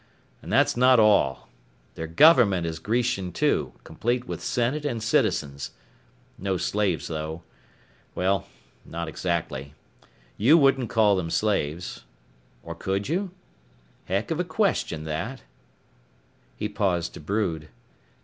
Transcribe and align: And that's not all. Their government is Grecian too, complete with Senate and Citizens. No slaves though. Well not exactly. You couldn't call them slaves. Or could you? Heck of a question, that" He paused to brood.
And 0.41 0.51
that's 0.51 0.75
not 0.75 0.99
all. 0.99 1.47
Their 1.93 2.07
government 2.07 2.65
is 2.65 2.79
Grecian 2.79 3.31
too, 3.31 3.73
complete 3.83 4.25
with 4.27 4.41
Senate 4.43 4.83
and 4.83 4.99
Citizens. 5.03 5.73
No 6.39 6.57
slaves 6.57 7.07
though. 7.07 7.43
Well 8.15 8.47
not 8.83 9.07
exactly. 9.07 9.75
You 10.37 10.59
couldn't 10.59 10.87
call 10.87 11.15
them 11.15 11.29
slaves. 11.29 12.03
Or 12.63 12.73
could 12.73 13.09
you? 13.09 13.29
Heck 14.05 14.31
of 14.31 14.39
a 14.39 14.43
question, 14.43 15.03
that" 15.03 15.43
He 16.57 16.67
paused 16.67 17.13
to 17.13 17.19
brood. 17.19 17.69